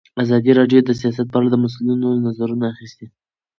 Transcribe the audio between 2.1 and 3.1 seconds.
نظرونه اخیستي.